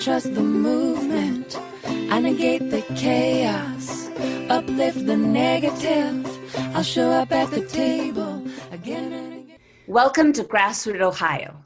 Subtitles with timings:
[0.00, 1.60] trust the movement.
[1.84, 4.08] I negate the chaos,
[4.48, 6.26] uplift the negative.
[6.74, 8.42] I'll show up at the table
[8.72, 9.58] again and again.
[9.86, 11.60] Welcome to Grassroot Ohio.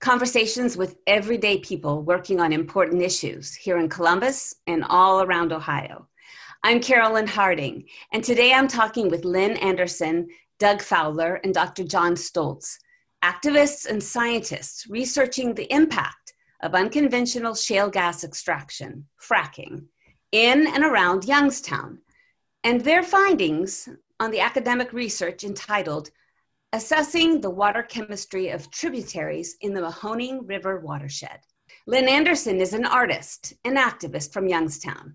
[0.00, 6.08] Conversations with everyday people working on important issues here in Columbus and all around Ohio.
[6.62, 10.28] I'm Carolyn Harding, and today I'm talking with Lynn Anderson,
[10.58, 11.84] Doug Fowler, and Dr.
[11.84, 12.78] John Stoltz,
[13.22, 16.24] activists and scientists researching the impact
[16.64, 19.84] of unconventional shale gas extraction, fracking,
[20.32, 21.98] in and around Youngstown,
[22.64, 23.86] and their findings
[24.18, 26.10] on the academic research entitled
[26.72, 31.40] Assessing the Water Chemistry of Tributaries in the Mahoning River Watershed.
[31.86, 35.14] Lynn Anderson is an artist and activist from Youngstown.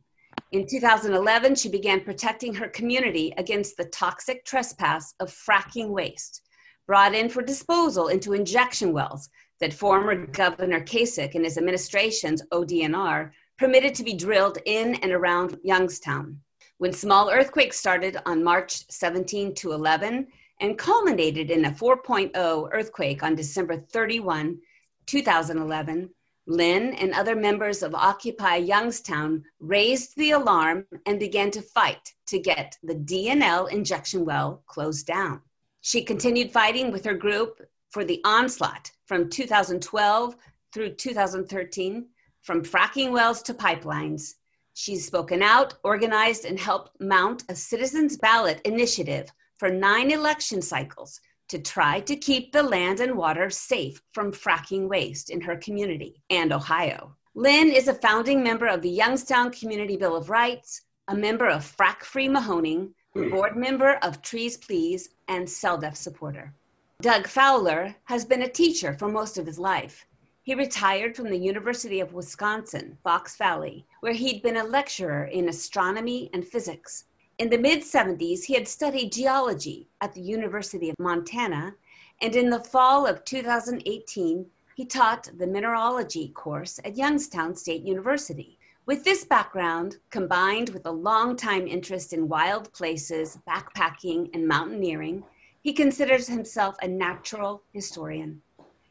[0.51, 6.43] In 2011, she began protecting her community against the toxic trespass of fracking waste
[6.89, 13.31] brought in for disposal into injection wells that former Governor Kasich and his administration's ODNR
[13.57, 16.39] permitted to be drilled in and around Youngstown.
[16.77, 20.27] When small earthquakes started on March 17 to 11,
[20.59, 24.59] and culminated in a 4.0 earthquake on December 31,
[25.05, 26.09] 2011,
[26.47, 32.39] Lynn and other members of Occupy Youngstown raised the alarm and began to fight to
[32.39, 35.41] get the DNL injection well closed down.
[35.81, 40.35] She continued fighting with her group for the onslaught from 2012
[40.71, 42.05] through 2013,
[42.43, 44.35] from fracking wells to pipelines.
[44.75, 51.19] She's spoken out, organized, and helped mount a citizens' ballot initiative for nine election cycles
[51.47, 56.21] to try to keep the land and water safe from fracking waste in her community
[56.29, 57.15] and Ohio.
[57.33, 61.65] Lynn is a founding member of the Youngstown Community Bill of Rights, a member of
[61.65, 66.53] Frack Free Mahoning, board member of Trees Please, and CELDF supporter.
[67.01, 70.05] Doug Fowler has been a teacher for most of his life.
[70.43, 75.47] He retired from the University of Wisconsin, Fox Valley, where he'd been a lecturer in
[75.47, 77.05] astronomy and physics.
[77.37, 81.73] In the mid 70s, he had studied geology at the University of Montana,
[82.19, 84.45] and in the fall of 2018,
[84.75, 88.59] he taught the mineralogy course at Youngstown State University.
[88.85, 95.23] With this background, combined with a long-time interest in wild places, backpacking, and mountaineering,
[95.61, 98.41] he considers himself a natural historian.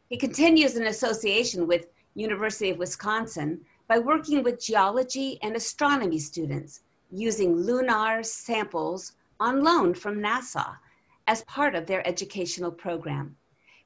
[0.08, 6.80] He continues an association with University of Wisconsin by working with geology and astronomy students
[7.10, 10.76] using lunar samples on loan from NASA
[11.26, 13.36] as part of their educational program.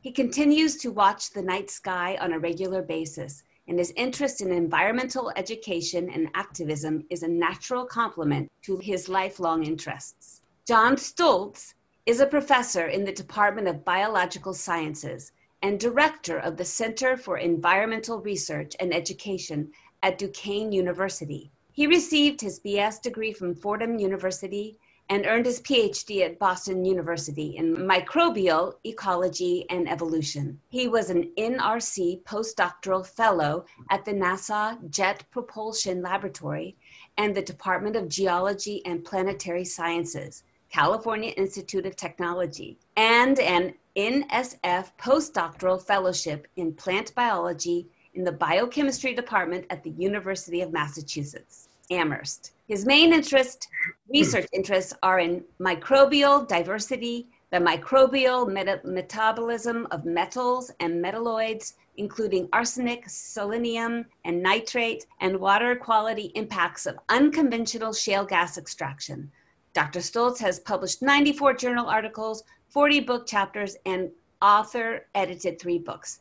[0.01, 4.51] He continues to watch the night sky on a regular basis, and his interest in
[4.51, 10.43] environmental education and activism is a natural complement to his lifelong interests.
[10.67, 11.75] John Stoltz
[12.05, 15.31] is a professor in the Department of Biological Sciences
[15.63, 19.71] and director of the Center for Environmental Research and Education
[20.03, 21.53] at Duquesne University.
[21.71, 24.77] He received his BS degree from Fordham University
[25.11, 30.59] and earned his PhD at Boston University in microbial ecology and evolution.
[30.71, 36.77] He was an NRC postdoctoral fellow at the NASA Jet Propulsion Laboratory
[37.17, 44.91] and the Department of Geology and Planetary Sciences, California Institute of Technology, and an NSF
[44.99, 52.53] postdoctoral fellowship in plant biology in the biochemistry department at the University of Massachusetts, Amherst.
[52.69, 53.69] His main interest,
[54.09, 62.49] research interests are in microbial diversity, the microbial meta- metabolism of metals and metalloids, including
[62.55, 69.31] arsenic, selenium, and nitrate, and water quality impacts of unconventional shale gas extraction.
[69.75, 70.01] Dr.
[70.01, 74.11] Stoltz has published 94 journal articles, 40 book chapters, and
[74.43, 76.21] author edited three books.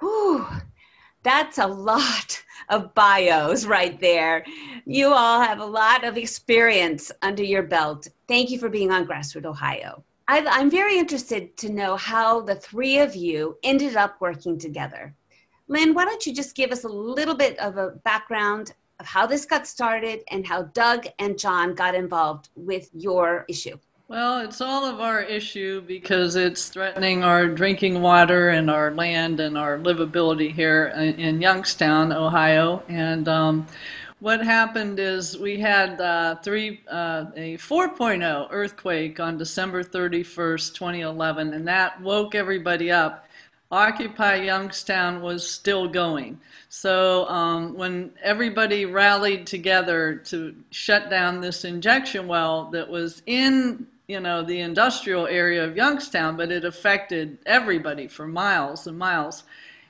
[0.00, 0.46] Whew,
[1.22, 4.44] that's a lot of bios right there.
[4.86, 8.08] You all have a lot of experience under your belt.
[8.26, 10.02] Thank you for being on Grassroot Ohio.
[10.28, 15.14] i am very interested to know how the three of you ended up working together.
[15.68, 19.26] Lynn, why don't you just give us a little bit of a background of how
[19.26, 23.78] this got started and how Doug and John got involved with your issue?
[24.08, 29.38] Well, it's all of our issue because it's threatening our drinking water and our land
[29.40, 32.82] and our livability here in Youngstown, Ohio.
[32.88, 33.66] And um,
[34.18, 41.54] what happened is we had uh, three uh, a 4.0 earthquake on December 31st, 2011,
[41.54, 43.26] and that woke everybody up.
[43.70, 46.40] Occupy Youngstown was still going.
[46.68, 53.86] So um, when everybody rallied together to shut down this injection well that was in
[54.10, 59.44] you know, the industrial area of Youngstown, but it affected everybody for miles and miles.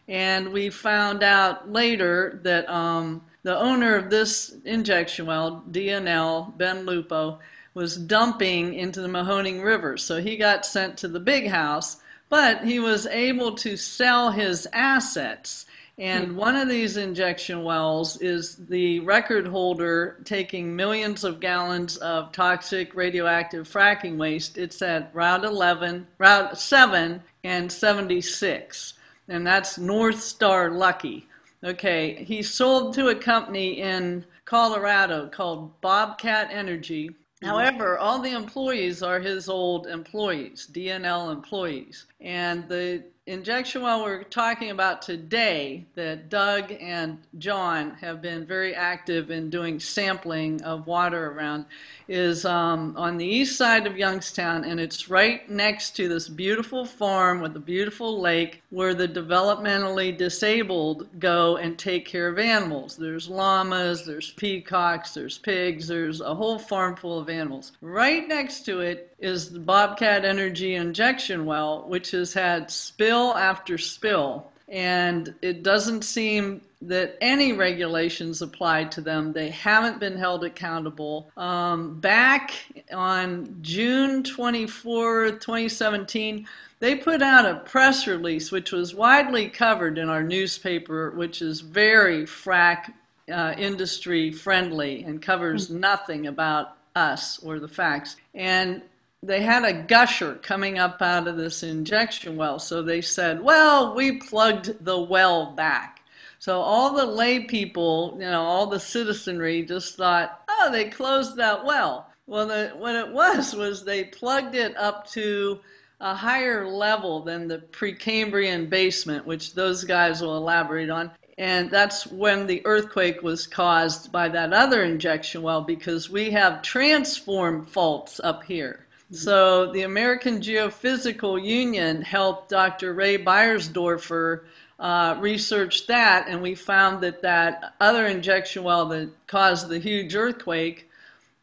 [0.09, 6.85] And we found out later that um, the owner of this injection well, DNL, Ben
[6.85, 7.39] Lupo,
[7.73, 9.97] was dumping into the Mahoning River.
[9.97, 11.97] So he got sent to the big house,
[12.31, 15.67] but he was able to sell his assets.
[15.99, 16.37] And hmm.
[16.37, 22.95] one of these injection wells is the record holder taking millions of gallons of toxic
[22.95, 24.57] radioactive fracking waste.
[24.57, 28.95] It's at Route 11, Route 7 and 76.
[29.29, 31.27] And that's North Star Lucky.
[31.63, 37.11] Okay, he sold to a company in Colorado called Bobcat Energy.
[37.43, 37.49] Mm-hmm.
[37.49, 42.07] However, all the employees are his old employees, DNL employees.
[42.21, 48.75] And the injection well we're talking about today that Doug and John have been very
[48.75, 51.67] active in doing sampling of water around
[52.09, 56.85] is um, on the east side of Youngstown and it's right next to this beautiful
[56.85, 62.97] farm with a beautiful lake where the developmentally disabled go and take care of animals.
[62.97, 67.73] There's llamas, there's peacocks, there's pigs, there's a whole farm full of animals.
[67.81, 73.79] Right next to it is the Bobcat Energy injection well, which has had spill after
[73.79, 74.51] spill.
[74.69, 79.33] And it doesn't seem that any regulations apply to them.
[79.33, 81.31] They haven't been held accountable.
[81.37, 82.53] Um, back
[82.93, 86.47] on June 24, 2017,
[86.79, 91.61] they put out a press release which was widely covered in our newspaper, which is
[91.61, 92.93] very frac
[93.31, 95.81] uh, industry friendly and covers hmm.
[95.81, 98.17] nothing about us or the facts.
[98.35, 98.83] And
[99.23, 102.59] they had a gusher coming up out of this injection well.
[102.59, 106.01] So they said, well, we plugged the well back.
[106.39, 111.37] So all the lay people, you know, all the citizenry just thought, oh, they closed
[111.37, 112.11] that well.
[112.27, 115.61] Well, the, what it was was they plugged it up to
[116.01, 121.11] a higher level than the Precambrian basement, which those guys will elaborate on.
[121.37, 126.63] And that's when the earthquake was caused by that other injection well, because we have
[126.63, 128.87] transform faults up here.
[129.13, 132.95] So the American Geophysical Union helped Dr.
[132.95, 134.43] Ray Beiersdorfer
[134.79, 140.15] uh, research that, and we found that that other injection well that caused the huge
[140.15, 140.89] earthquake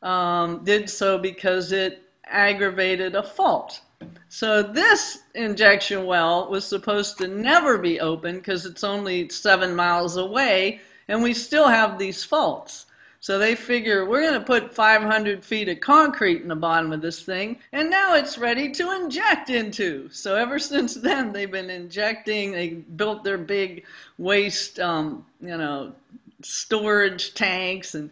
[0.02, 3.82] um, did so because it aggravated a fault.
[4.30, 10.16] So this injection well was supposed to never be open because it's only seven miles
[10.16, 12.86] away, and we still have these faults.
[13.20, 17.02] So they figure we're going to put 500 feet of concrete in the bottom of
[17.02, 20.10] this thing, and now it's ready to inject into.
[20.12, 22.52] So ever since then, they've been injecting.
[22.52, 23.86] They built their big
[24.18, 25.94] waste, um, you know,
[26.44, 27.96] storage tanks.
[27.96, 28.12] And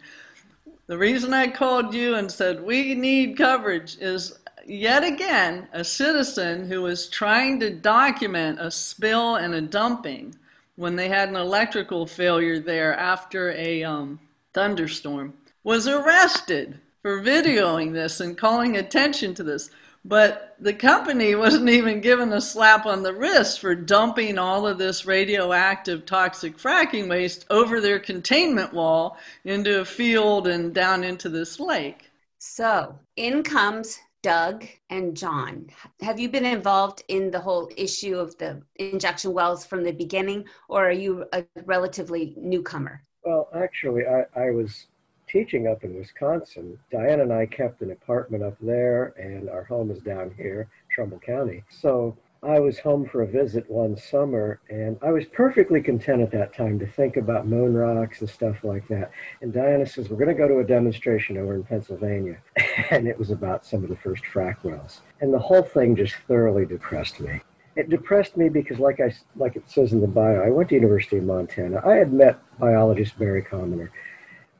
[0.86, 6.68] the reason I called you and said we need coverage is yet again a citizen
[6.68, 10.34] who was trying to document a spill and a dumping
[10.74, 14.18] when they had an electrical failure there after a um,
[14.56, 19.68] thunderstorm, was arrested for videoing this and calling attention to this.
[20.02, 24.78] But the company wasn't even given a slap on the wrist for dumping all of
[24.78, 31.28] this radioactive toxic fracking waste over their containment wall into a field and down into
[31.28, 32.10] this lake.
[32.38, 35.68] So in comes Doug and John.
[36.00, 40.46] Have you been involved in the whole issue of the injection wells from the beginning,
[40.68, 43.02] or are you a relatively newcomer?
[43.26, 44.86] Well, actually, I, I was
[45.26, 46.78] teaching up in Wisconsin.
[46.92, 51.18] Diane and I kept an apartment up there, and our home is down here, Trumbull
[51.18, 51.64] County.
[51.68, 56.30] So I was home for a visit one summer, and I was perfectly content at
[56.30, 59.10] that time to think about moon rocks and stuff like that.
[59.40, 62.38] And Diana says, We're going to go to a demonstration over in Pennsylvania.
[62.92, 65.00] and it was about some of the first frac wells.
[65.20, 67.40] And the whole thing just thoroughly depressed me
[67.76, 70.74] it depressed me because, like I like it says in the bio, I went to
[70.74, 71.82] University of Montana.
[71.84, 73.92] I had met biologist Barry Commoner.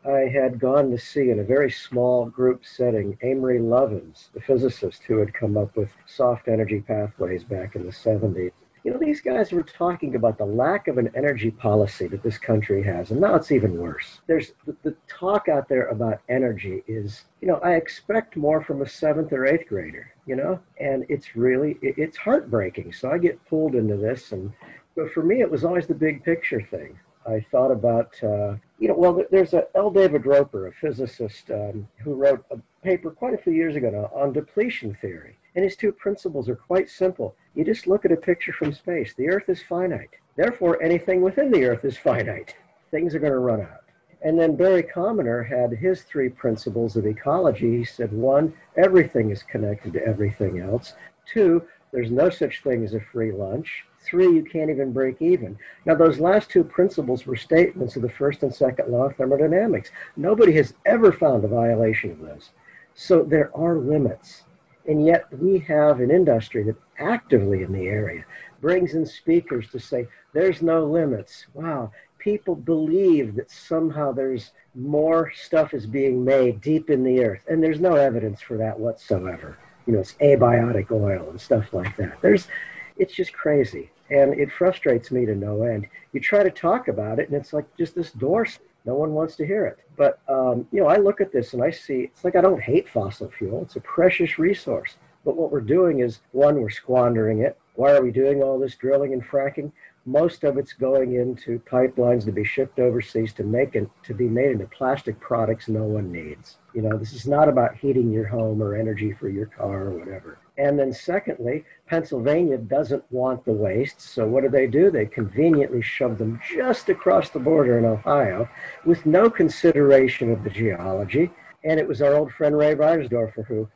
[0.07, 5.03] I had gone to see in a very small group setting Amory Lovins, the physicist
[5.05, 8.53] who had come up with soft energy pathways back in the 70s.
[8.87, 12.39] You know, these guys were talking about the lack of an energy policy that this
[12.39, 14.21] country has, and now it's even worse.
[14.29, 18.83] There's the, the talk out there about energy is, you know, I expect more from
[18.83, 22.93] a seventh or eighth grader, you know, and it's really it, it's heartbreaking.
[22.93, 24.53] So I get pulled into this, and
[24.95, 26.97] but for me, it was always the big picture thing.
[27.27, 29.91] I thought about, uh, you know, well, there's a L.
[29.91, 34.13] David Roper, a physicist, um, who wrote a paper quite a few years ago now
[34.15, 35.39] on depletion theory.
[35.57, 37.35] And his two principles are quite simple.
[37.57, 39.15] You just look at a picture from space.
[39.15, 40.11] The Earth is finite.
[40.37, 42.55] Therefore, anything within the Earth is finite.
[42.91, 43.81] Things are going to run out.
[44.21, 47.79] And then Barry Commoner had his three principles of ecology.
[47.79, 50.93] He said, one, everything is connected to everything else.
[51.25, 53.87] Two, there's no such thing as a free lunch.
[54.01, 55.59] Three, you can't even break even.
[55.87, 59.91] Now, those last two principles were statements of the first and second law of thermodynamics.
[60.15, 62.51] Nobody has ever found a violation of those.
[62.95, 64.43] So there are limits.
[64.87, 68.25] And yet we have an industry that actively in the area
[68.61, 71.47] brings in speakers to say, there's no limits.
[71.55, 71.93] Wow.
[72.19, 77.45] People believe that somehow there's more stuff is being made deep in the earth.
[77.49, 79.59] And there's no evidence for that whatsoever.
[79.87, 82.21] You know, it's abiotic oil and stuff like that.
[82.21, 82.49] There's,
[82.97, 83.91] it's just crazy.
[84.11, 85.89] And it frustrates me to no end.
[86.13, 88.47] You try to talk about it, and it's like just this door.
[88.87, 89.79] No one wants to hear it.
[89.97, 92.63] But, um, you know, I look at this and I see it's like I don't
[92.63, 93.63] hate fossil fuel.
[93.63, 94.95] It's a precious resource.
[95.25, 97.59] But what we're doing is one, we're squandering it.
[97.75, 99.73] Why are we doing all this drilling and fracking?
[100.07, 104.29] Most of it's going into pipelines to be shipped overseas to make it to be
[104.29, 106.59] made into plastic products no one needs.
[106.73, 109.99] You know, this is not about heating your home or energy for your car or
[109.99, 110.39] whatever.
[110.59, 114.01] And then secondly, Pennsylvania doesn't want the waste.
[114.01, 114.91] So what do they do?
[114.91, 118.49] They conveniently shove them just across the border in Ohio
[118.85, 121.31] with no consideration of the geology.
[121.63, 123.69] And it was our old friend Ray Beiersdorfer who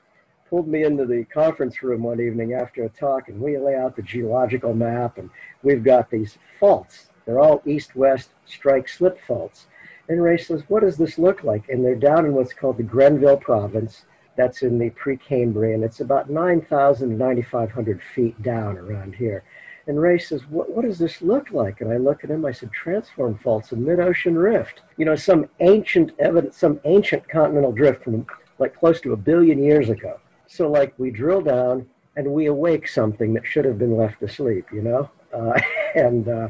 [0.49, 3.95] pulled me into the conference room one evening after a talk and we lay out
[3.95, 5.31] the geological map and
[5.63, 7.11] we've got these faults.
[7.25, 9.67] They're all east-west strike slip faults.
[10.09, 11.69] And Ray says, what does this look like?
[11.69, 14.07] And they're down in what's called the Grenville province.
[14.41, 15.85] That's in the Precambrian.
[15.85, 19.45] It's about 9,000 to 9,500 feet down around here.
[19.87, 21.83] And Ray says, what, what does this look like?
[21.83, 24.81] And I look at him, I said, transform faults, a mid-ocean rift.
[24.97, 28.27] You know, some ancient evidence, some ancient continental drift from
[28.59, 30.19] like close to a billion years ago.
[30.47, 34.69] So like we drill down and we awake something that should have been left asleep,
[34.73, 35.11] you know?
[35.35, 35.61] Uh,
[35.95, 36.49] and, uh,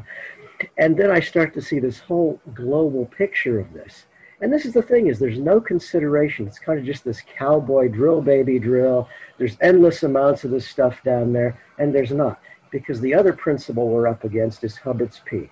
[0.77, 4.05] and then I start to see this whole global picture of this.
[4.41, 6.47] And this is the thing is there's no consideration.
[6.47, 9.07] It's kind of just this cowboy drill baby drill.
[9.37, 12.41] There's endless amounts of this stuff down there, and there's not.
[12.71, 15.51] Because the other principle we're up against is Hubbert's Peak.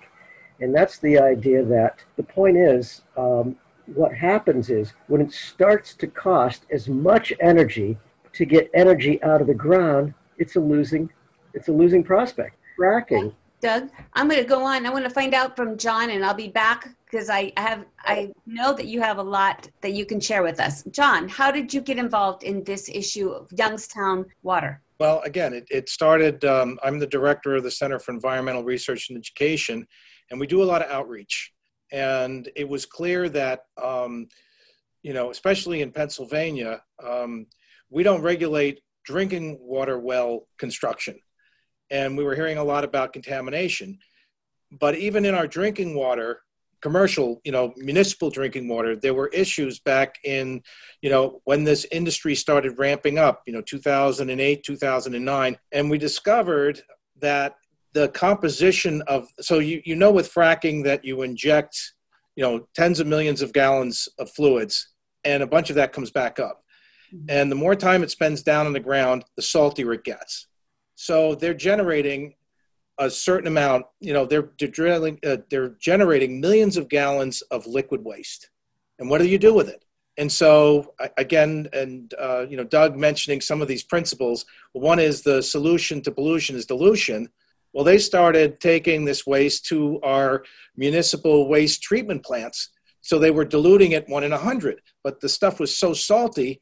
[0.58, 3.56] And that's the idea that the point is um,
[3.86, 7.98] what happens is when it starts to cost as much energy
[8.32, 11.10] to get energy out of the ground, it's a losing,
[11.54, 12.56] it's a losing prospect.
[12.78, 13.34] Fracking.
[13.60, 14.86] Doug, I'm going to go on.
[14.86, 18.32] I want to find out from John, and I'll be back because I have I
[18.46, 20.82] know that you have a lot that you can share with us.
[20.90, 24.80] John, how did you get involved in this issue of Youngstown water?
[24.98, 26.44] Well, again, it, it started.
[26.44, 29.86] Um, I'm the director of the Center for Environmental Research and Education,
[30.30, 31.52] and we do a lot of outreach.
[31.92, 34.28] And it was clear that, um,
[35.02, 37.46] you know, especially in Pennsylvania, um,
[37.90, 41.18] we don't regulate drinking water well construction.
[41.90, 43.98] And we were hearing a lot about contamination.
[44.70, 46.40] But even in our drinking water,
[46.80, 50.62] commercial, you know, municipal drinking water, there were issues back in,
[51.02, 55.58] you know, when this industry started ramping up, you know, 2008, 2009.
[55.72, 56.80] And we discovered
[57.20, 57.56] that
[57.92, 61.94] the composition of, so you, you know, with fracking that you inject,
[62.36, 64.88] you know, tens of millions of gallons of fluids
[65.24, 66.62] and a bunch of that comes back up.
[67.12, 67.26] Mm-hmm.
[67.28, 70.46] And the more time it spends down on the ground, the saltier it gets.
[71.00, 72.34] So they're generating
[72.98, 73.86] a certain amount.
[74.00, 78.50] You know, they're they're, drilling, uh, they're generating millions of gallons of liquid waste.
[78.98, 79.82] And what do you do with it?
[80.18, 84.44] And so again, and uh, you know, Doug mentioning some of these principles.
[84.72, 87.30] One is the solution to pollution is dilution.
[87.72, 90.44] Well, they started taking this waste to our
[90.76, 92.68] municipal waste treatment plants.
[93.00, 96.60] So they were diluting it one in a hundred, but the stuff was so salty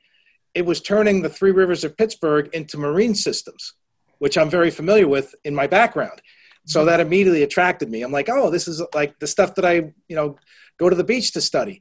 [0.54, 3.74] it was turning the three rivers of Pittsburgh into marine systems,
[4.18, 6.20] which I'm very familiar with in my background.
[6.66, 8.02] So that immediately attracted me.
[8.02, 9.74] I'm like, oh, this is like the stuff that I,
[10.06, 10.36] you know,
[10.78, 11.80] go to the beach to study.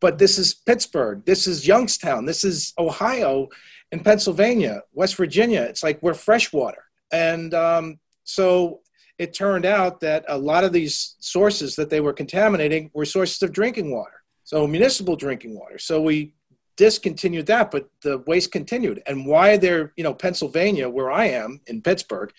[0.00, 3.48] But this is Pittsburgh, this is Youngstown, this is Ohio
[3.92, 5.62] and Pennsylvania, West Virginia.
[5.62, 6.84] It's like we're freshwater.
[7.12, 8.80] And um, so
[9.18, 13.40] it turned out that a lot of these sources that they were contaminating were sources
[13.42, 14.22] of drinking water.
[14.44, 15.78] So municipal drinking water.
[15.78, 16.34] So we
[16.76, 19.02] discontinued that, but the waste continued.
[19.06, 22.32] And why they're, you know, Pennsylvania, where I am in Pittsburgh,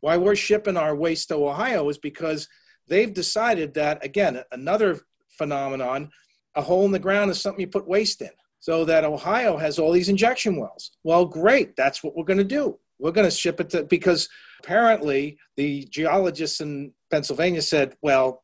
[0.00, 2.48] why we're shipping our waste to Ohio is because
[2.86, 6.10] they've decided that, again, another phenomenon,
[6.54, 8.30] a hole in the ground is something you put waste in.
[8.60, 10.90] So that Ohio has all these injection wells.
[11.04, 11.76] Well, great.
[11.76, 12.76] That's what we're going to do.
[12.98, 14.28] We're going to ship it to, because
[14.64, 18.42] apparently the geologists in Pennsylvania said, well,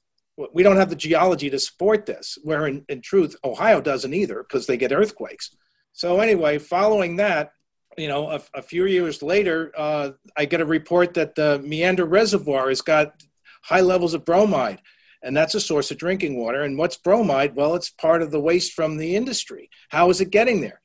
[0.53, 2.39] we don't have the geology to support this.
[2.43, 5.55] Where in, in truth, Ohio doesn't either because they get earthquakes.
[5.93, 7.53] So anyway, following that,
[7.97, 12.05] you know, a, a few years later, uh, I get a report that the Meander
[12.05, 13.23] Reservoir has got
[13.63, 14.81] high levels of bromide,
[15.23, 16.63] and that's a source of drinking water.
[16.63, 17.55] And what's bromide?
[17.55, 19.71] Well, it's part of the waste from the industry.
[19.91, 20.81] How is it getting there?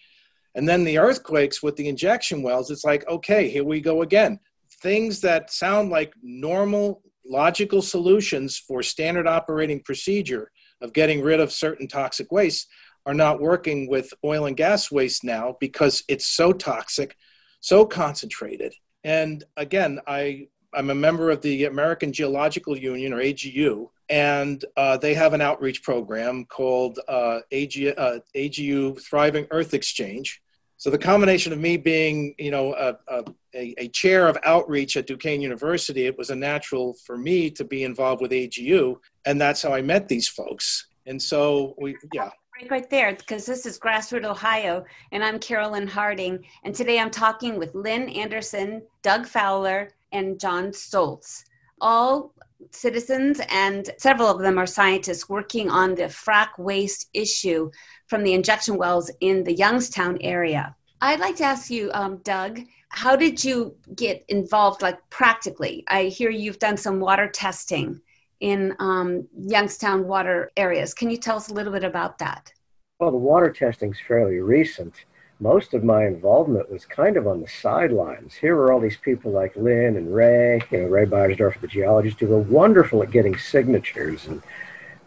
[0.54, 4.40] And then the earthquakes with the injection wells, it's like, okay, here we go again.
[4.82, 11.52] things that sound like normal logical solutions for standard operating procedure of getting rid of
[11.52, 12.68] certain toxic waste
[13.06, 17.16] are not working with oil and gas waste now because it's so toxic,
[17.60, 18.74] so concentrated.
[19.04, 24.98] And again, I, I'm a member of the American Geological Union, or AGU, and uh,
[24.98, 30.42] they have an outreach program called uh, AG, uh, AGU Thriving Earth Exchange.
[30.80, 35.08] So the combination of me being, you know, a, a, a, chair of outreach at
[35.08, 38.96] Duquesne University, it was a natural for me to be involved with AGU,
[39.26, 40.88] and that's how I met these folks.
[41.06, 42.30] And so we, yeah.
[42.56, 47.12] Right, right there, because this is Grassroot Ohio, and I'm Carolyn Harding, and today I'm
[47.12, 51.44] talking with Lynn Anderson, Doug Fowler, and John Stoltz,
[51.82, 52.34] all
[52.72, 57.70] citizens, and several of them are scientists working on the frac waste issue
[58.08, 60.76] from the injection wells in the Youngstown area.
[61.02, 65.84] I'd like to ask you, um, Doug, how did you get involved, like practically?
[65.88, 68.02] I hear you've done some water testing
[68.40, 70.94] in um, Youngstown water areas.
[70.94, 72.52] Can you tell us a little bit about that?
[73.00, 74.94] Well, the water testing is fairly recent
[75.40, 78.36] most of my involvement was kind of on the sidelines.
[78.36, 82.20] Here were all these people like Lynn and Ray, you know, Ray Beiersdorf, the geologist,
[82.20, 84.28] who were wonderful at getting signatures.
[84.28, 84.42] And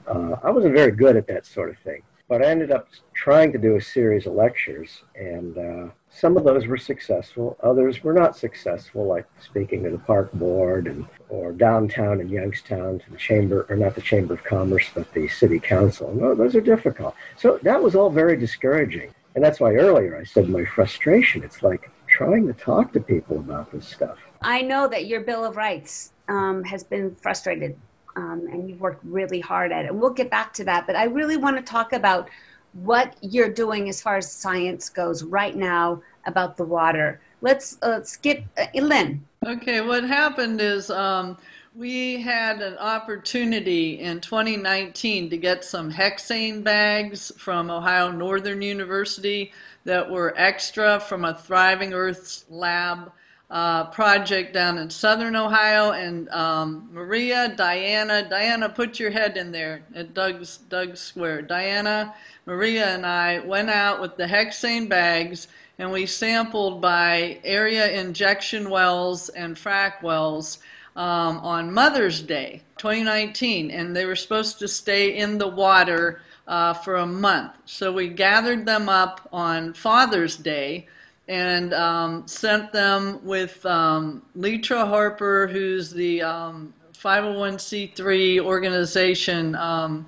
[0.07, 2.03] uh, I wasn't very good at that sort of thing.
[2.29, 6.45] But I ended up trying to do a series of lectures, and uh, some of
[6.45, 7.59] those were successful.
[7.63, 13.01] Others were not successful, like speaking to the park board and or downtown in Youngstown
[13.01, 16.15] to the chamber, or not the Chamber of Commerce, but the city council.
[16.15, 17.15] No, those are difficult.
[17.37, 19.13] So that was all very discouraging.
[19.35, 21.43] And that's why earlier I said my frustration.
[21.43, 24.19] It's like trying to talk to people about this stuff.
[24.43, 27.77] I know that your Bill of Rights um, has been frustrated
[28.17, 29.89] um, and you've worked really hard at it.
[29.89, 30.87] And we'll get back to that.
[30.87, 32.29] But I really want to talk about
[32.73, 37.21] what you're doing as far as science goes right now about the water.
[37.41, 39.25] Let's uh, skip uh, Lynn.
[39.47, 41.37] Okay, what happened is um,
[41.75, 49.53] we had an opportunity in 2019 to get some hexane bags from Ohio Northern University
[49.85, 53.11] that were extra from a Thriving Earths lab
[53.51, 55.93] uh, project down in southern Ohio.
[55.93, 61.43] And um, Maria, Diana, Diana, put your head in there at Doug's, Doug's Square.
[61.43, 67.91] Diana, Maria, and I went out with the hexane bags and we sampled by area
[67.99, 70.59] injection wells and frac wells
[70.97, 76.75] um, on Mother's Day 2019, and they were supposed to stay in the water uh,
[76.75, 77.53] for a month.
[77.65, 80.87] So we gathered them up on Father's Day
[81.29, 89.55] and um, sent them with um, Leatra Harper, who's the 501c3 um, organization.
[89.55, 90.07] Um,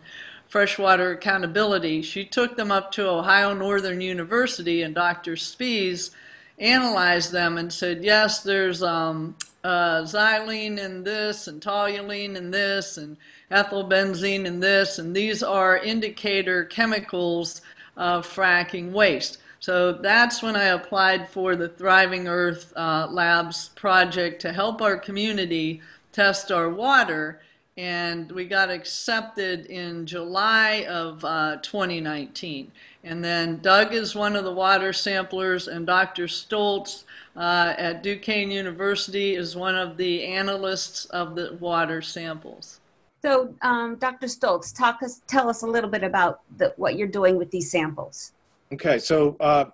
[0.54, 2.00] freshwater accountability.
[2.00, 5.34] She took them up to Ohio Northern University, and Dr.
[5.34, 6.12] Spiese
[6.60, 12.98] analyzed them and said, yes, there's um, uh, xylene in this and toluene in this
[12.98, 13.16] and
[13.50, 17.62] ethylbenzene in this, and these are indicator chemicals
[17.96, 19.38] of fracking waste.
[19.60, 24.98] So that's when I applied for the Thriving Earth uh, Labs project to help our
[24.98, 25.80] community
[26.12, 27.40] test our water.
[27.76, 32.70] And we got accepted in July of uh, 2019.
[33.02, 36.26] And then Doug is one of the water samplers, and Dr.
[36.26, 37.04] Stoltz
[37.36, 42.80] uh, at Duquesne University is one of the analysts of the water samples.
[43.22, 44.26] So, um, Dr.
[44.26, 47.70] Stoltz, talk us, tell us a little bit about the, what you're doing with these
[47.70, 48.32] samples.
[48.72, 49.66] Okay, so uh,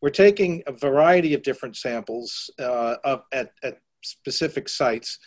[0.00, 5.18] we're taking a variety of different samples uh, of, at, at specific sites.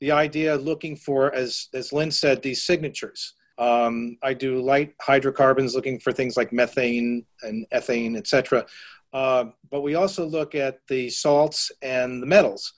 [0.00, 3.34] The idea looking for, as, as Lynn said, these signatures.
[3.58, 8.66] Um, I do light hydrocarbons looking for things like methane and ethane, etc.
[9.12, 12.74] Uh, but we also look at the salts and the metals.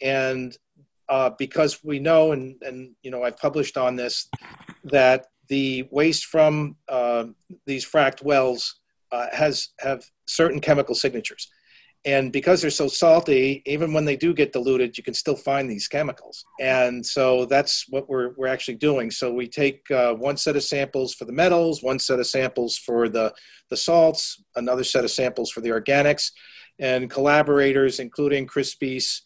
[0.00, 0.56] And
[1.08, 4.28] uh, because we know, and, and you know, I've published on this,
[4.84, 7.26] that the waste from uh,
[7.66, 8.76] these fracked wells
[9.12, 11.48] uh, has have certain chemical signatures.
[12.06, 15.68] And because they're so salty, even when they do get diluted, you can still find
[15.68, 16.44] these chemicals.
[16.60, 19.10] And so that's what we're, we're actually doing.
[19.10, 22.78] So we take uh, one set of samples for the metals, one set of samples
[22.78, 23.34] for the,
[23.70, 26.30] the salts, another set of samples for the organics,
[26.78, 29.22] and collaborators, including Chris Spiese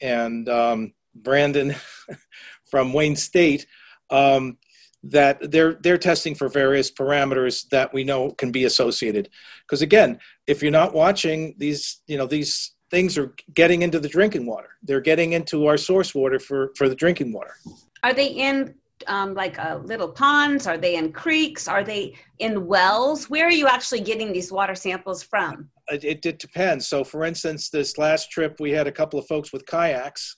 [0.00, 1.74] and um, Brandon
[2.70, 3.66] from Wayne State,
[4.10, 4.56] um,
[5.02, 9.30] that they're they're testing for various parameters that we know can be associated
[9.66, 10.18] because again
[10.50, 14.70] if you're not watching these you know these things are getting into the drinking water.
[14.82, 17.54] They're getting into our source water for for the drinking water.
[18.02, 18.74] Are they in
[19.06, 20.66] um, like uh, little ponds?
[20.66, 21.68] Are they in creeks?
[21.68, 23.30] Are they in wells?
[23.30, 25.70] Where are you actually getting these water samples from?
[25.88, 26.88] It, it, it depends.
[26.88, 30.36] So for instance this last trip we had a couple of folks with kayaks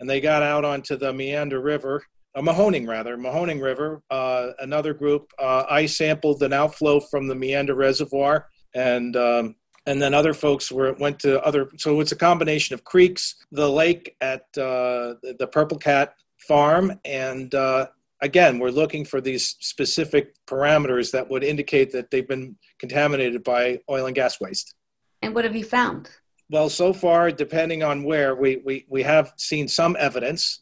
[0.00, 2.02] and they got out onto the Meander River,
[2.34, 4.02] uh, Mahoning rather, Mahoning River.
[4.10, 9.56] Uh, another group, uh, I sampled an outflow from the Meander Reservoir, and um,
[9.86, 11.70] and then other folks were went to other.
[11.76, 17.54] So it's a combination of creeks, the lake at uh, the Purple Cat Farm, and
[17.54, 17.86] uh,
[18.20, 23.80] again, we're looking for these specific parameters that would indicate that they've been contaminated by
[23.88, 24.74] oil and gas waste.
[25.22, 26.10] And what have you found?
[26.50, 30.60] Well, so far, depending on where, we, we, we have seen some evidence.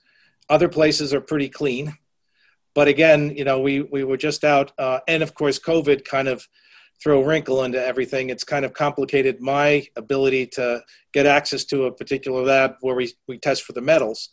[0.49, 1.97] Other places are pretty clean.
[2.75, 6.29] But again, you know, we, we were just out, uh, and of course, COVID kind
[6.29, 6.47] of
[7.03, 8.31] threw a wrinkle into everything.
[8.31, 10.83] It's kind of complicated my ability to
[11.13, 14.31] get access to a particular lab where we, we test for the metals.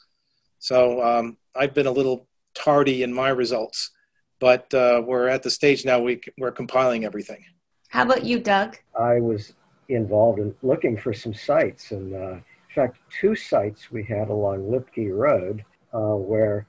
[0.60, 3.92] So um, I've been a little tardy in my results,
[4.40, 7.44] but uh, we're at the stage now we, we're compiling everything.
[7.90, 8.78] How about you, Doug?
[9.00, 9.54] I was
[9.90, 12.42] involved in looking for some sites, and uh, in
[12.74, 16.68] fact, two sites we had along Lipkey Road uh, where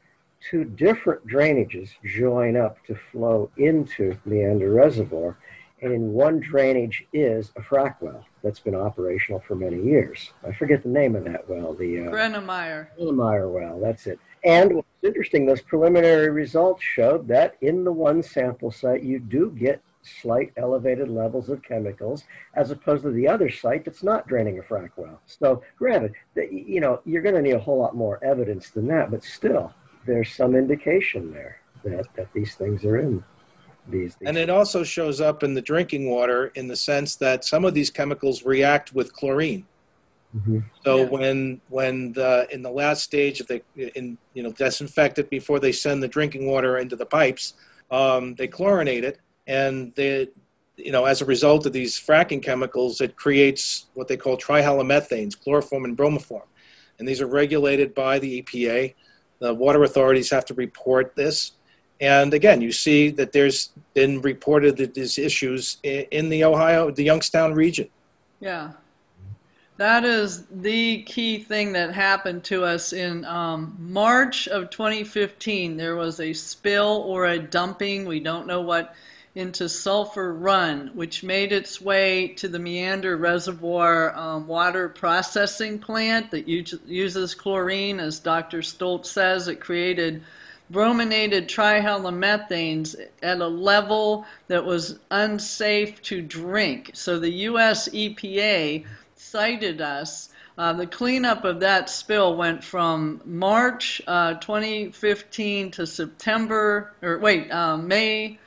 [0.51, 5.37] two different drainages join up to flow into Meander Reservoir.
[5.83, 10.33] And in one drainage is a frack well that's been operational for many years.
[10.47, 11.75] I forget the name of that well.
[11.75, 12.89] The uh, Grenemeyer.
[12.99, 13.79] Grenemeyer well.
[13.79, 14.19] That's it.
[14.43, 19.51] And what's interesting, those preliminary results showed that in the one sample site, you do
[19.51, 24.59] get slight elevated levels of chemicals as opposed to the other site that's not draining
[24.59, 25.21] a frack well.
[25.27, 29.11] So, granted, you know you're going to need a whole lot more evidence than that,
[29.11, 29.75] but still,
[30.07, 33.25] there's some indication there that that these things are in.
[33.89, 37.45] These, these and it also shows up in the drinking water in the sense that
[37.45, 39.67] some of these chemicals react with chlorine.
[40.37, 40.59] Mm-hmm.
[40.85, 41.05] So yeah.
[41.05, 45.61] when when the in the last stage of the in you know disinfect it before
[45.61, 47.55] they send the drinking water into the pipes,
[47.91, 50.29] um, they chlorinate it, and they
[50.77, 55.41] you know as a result of these fracking chemicals, it creates what they call trihalomethanes,
[55.41, 56.47] chloroform and bromoform,
[56.99, 58.95] and these are regulated by the EPA.
[59.39, 61.53] The water authorities have to report this,
[62.01, 67.05] and again, you see that there's been reported that these issues in the Ohio, the
[67.05, 67.89] Youngstown region.
[68.41, 68.73] Yeah,
[69.79, 75.77] that is the key thing that happened to us in um, March of 2015.
[75.77, 78.95] There was a spill or a dumping, we don't know what,
[79.35, 86.31] into Sulphur Run, which made its way to the Meander Reservoir um, water processing plant
[86.31, 88.01] that uses chlorine.
[88.01, 88.61] As Dr.
[88.61, 90.23] Stoltz says, it created
[90.71, 96.91] brominated trihalomethanes at a level that was unsafe to drink.
[96.95, 97.89] So the U.S.
[97.89, 100.31] EPA cited us.
[100.59, 107.51] Uh, the cleanup of that spill went from March uh, 2015 to September, or wait,
[107.51, 108.39] uh, May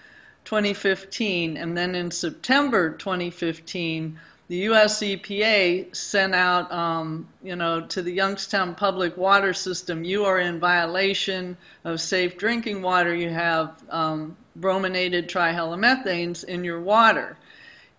[0.46, 4.20] 2015, and then in September 2015,
[4.50, 5.00] the U.S.
[5.02, 10.60] EPA sent out, um, you know, to the Youngstown public water system, you are in
[10.60, 13.14] violation of safe drinking water.
[13.14, 17.38] You have um, brominated trihalomethanes in your water.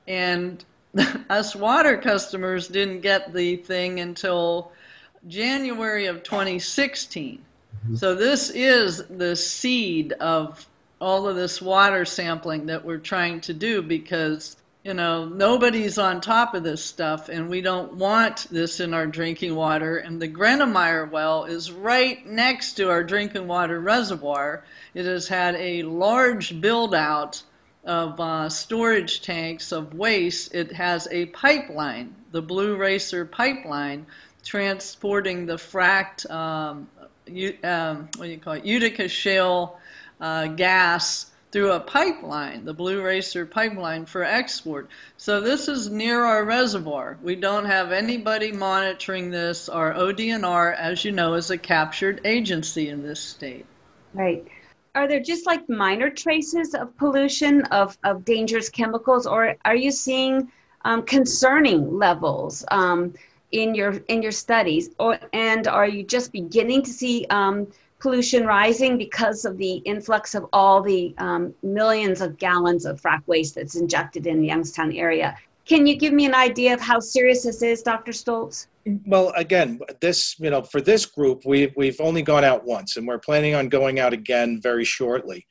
[0.08, 0.64] And
[1.30, 4.72] us water customers didn't get the thing until
[5.28, 7.38] January of 2016.
[7.38, 7.94] Mm-hmm.
[7.94, 10.66] So this is the seed of
[11.00, 16.20] all of this water sampling that we're trying to do because you know nobody's on
[16.20, 19.98] top of this stuff and we don't want this in our drinking water.
[19.98, 24.64] And the Grenemeyer well is right next to our drinking water reservoir.
[24.94, 27.42] It has had a large build out
[27.84, 34.04] of uh, storage tanks of waste, it has a pipeline, the Blue Racer pipeline,
[34.44, 36.88] transporting the fracked, um,
[37.64, 39.78] um, what do you call it, Utica shale
[40.20, 44.88] uh, gas through a pipeline, the Blue Racer pipeline for export.
[45.16, 47.18] So this is near our reservoir.
[47.22, 49.68] We don't have anybody monitoring this.
[49.68, 53.66] Our ODNR, as you know, is a captured agency in this state.
[54.14, 54.46] Right
[54.94, 59.90] are there just like minor traces of pollution of, of dangerous chemicals or are you
[59.90, 60.50] seeing
[60.84, 63.14] um, concerning levels um,
[63.52, 67.66] in your in your studies or and are you just beginning to see um,
[68.00, 73.22] pollution rising because of the influx of all the um, millions of gallons of frac
[73.26, 75.36] waste that's injected in the youngstown area
[75.66, 78.66] can you give me an idea of how serious this is dr stoltz
[79.06, 83.06] well, again, this you know for this group we we've only gone out once, and
[83.06, 85.46] we're planning on going out again very shortly.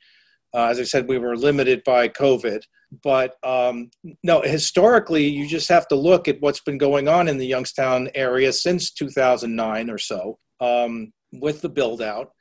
[0.52, 2.62] Uh, as I said, we were limited by COVID,
[3.04, 3.90] but um,
[4.24, 8.08] no, historically, you just have to look at what's been going on in the Youngstown
[8.16, 12.32] area since 2009 or so um, with the build out.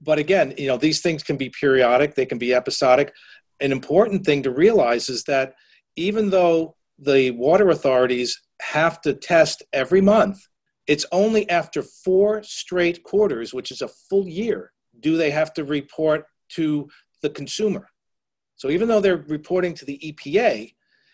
[0.00, 3.12] But again, you know, these things can be periodic, they can be episodic.
[3.60, 5.54] An important thing to realize is that
[5.96, 10.46] even though the water authorities have to test every month
[10.86, 15.64] it's only after four straight quarters, which is a full year, do they have to
[15.64, 16.88] report to
[17.22, 17.88] the consumer.
[18.56, 20.72] So even though they're reporting to the EPA,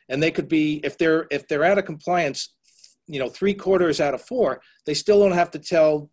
[0.08, 2.54] and they could be if they're if they're out of compliance,
[3.06, 6.10] you know, three quarters out of four, they still don't have to tell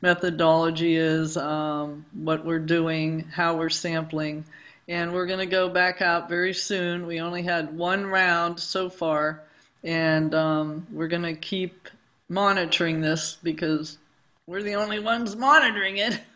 [0.00, 4.46] methodology is, um, what we're doing, how we're sampling.
[4.88, 7.06] And we're going to go back out very soon.
[7.06, 9.42] We only had one round so far,
[9.84, 11.88] and um, we're going to keep
[12.28, 13.98] monitoring this because
[14.46, 16.20] we're the only ones monitoring it.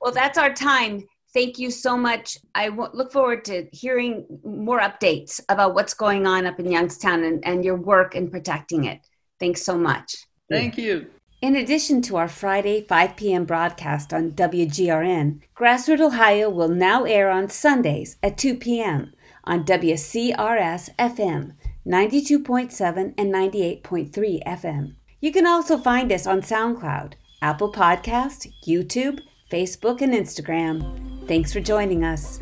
[0.00, 1.02] Well, that's our time.
[1.32, 2.36] Thank you so much.
[2.54, 7.24] I w- look forward to hearing more updates about what's going on up in Youngstown
[7.24, 9.00] and, and your work in protecting it.
[9.40, 10.14] Thanks so much.
[10.50, 11.06] Thank you.
[11.40, 13.46] In addition to our Friday 5 p.m.
[13.46, 19.14] broadcast on WGRN, Grassroot Ohio will now air on Sundays at 2 p.m.
[19.44, 21.54] on WCRS FM
[21.86, 24.94] 92.7 and 98.3 FM.
[25.20, 29.20] You can also find us on SoundCloud Apple Podcast, YouTube,
[29.50, 31.28] Facebook, and Instagram.
[31.28, 32.40] Thanks for joining us.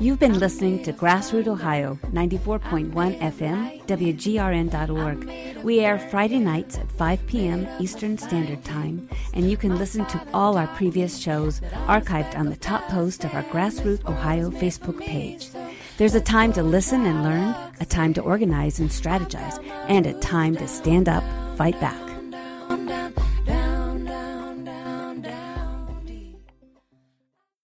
[0.00, 5.64] You've been listening to Grassroot Ohio 94.1 FM, WGRN.org.
[5.64, 7.66] We air Friday nights at 5 p.m.
[7.80, 12.56] Eastern Standard Time, and you can listen to all our previous shows archived on the
[12.56, 15.48] top post of our Grassroot Ohio Facebook page.
[15.98, 20.12] There's a time to listen and learn, a time to organize and strategize, and a
[20.20, 21.24] time to stand up,
[21.56, 22.07] fight back.